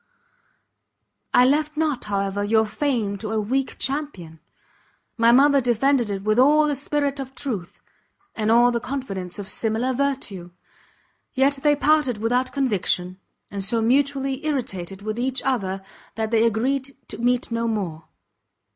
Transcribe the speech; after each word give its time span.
I 1.31 1.45
left 1.45 1.77
not, 1.77 2.05
however, 2.05 2.43
your 2.43 2.65
fame 2.65 3.19
to 3.19 3.29
a 3.29 3.39
weak 3.39 3.77
champion: 3.77 4.39
my 5.15 5.31
mother 5.31 5.61
defended 5.61 6.09
it 6.09 6.23
with 6.23 6.39
all 6.39 6.65
the 6.65 6.73
spirit 6.75 7.19
of 7.19 7.35
truth, 7.35 7.79
and 8.33 8.49
all 8.49 8.71
the 8.71 8.79
confidence 8.79 9.37
of 9.37 9.47
similar 9.47 9.93
virtue! 9.93 10.49
yet 11.35 11.59
they 11.61 11.75
parted 11.75 12.17
without 12.17 12.51
conviction, 12.51 13.19
and 13.51 13.63
so 13.63 13.79
mutually 13.79 14.43
irritated 14.43 15.03
with 15.03 15.19
each 15.19 15.39
other, 15.43 15.83
that 16.15 16.31
they 16.31 16.45
agreed 16.45 16.97
to 17.09 17.19
meet 17.19 17.51
no 17.51 17.67
more. 17.67 18.05